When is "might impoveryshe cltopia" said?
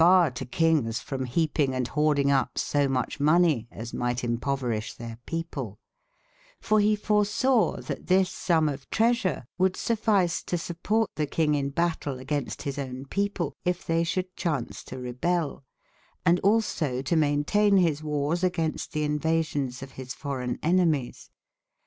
3.93-4.97